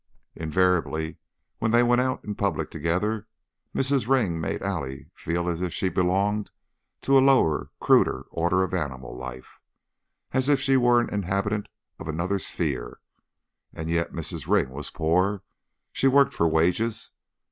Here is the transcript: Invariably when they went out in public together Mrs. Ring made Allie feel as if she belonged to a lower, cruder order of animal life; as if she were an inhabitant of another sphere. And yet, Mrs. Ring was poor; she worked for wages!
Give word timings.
Invariably 0.35 1.17
when 1.59 1.69
they 1.69 1.83
went 1.83 2.01
out 2.01 2.23
in 2.25 2.33
public 2.33 2.71
together 2.71 3.27
Mrs. 3.75 4.07
Ring 4.07 4.41
made 4.41 4.63
Allie 4.63 5.11
feel 5.13 5.47
as 5.47 5.61
if 5.61 5.71
she 5.73 5.89
belonged 5.89 6.49
to 7.03 7.19
a 7.19 7.21
lower, 7.21 7.69
cruder 7.79 8.25
order 8.31 8.63
of 8.63 8.73
animal 8.73 9.15
life; 9.15 9.59
as 10.31 10.49
if 10.49 10.59
she 10.59 10.75
were 10.75 10.99
an 10.99 11.13
inhabitant 11.13 11.67
of 11.99 12.07
another 12.07 12.39
sphere. 12.39 12.97
And 13.75 13.91
yet, 13.91 14.11
Mrs. 14.11 14.47
Ring 14.47 14.71
was 14.71 14.89
poor; 14.89 15.43
she 15.93 16.07
worked 16.07 16.33
for 16.33 16.47
wages! 16.47 17.11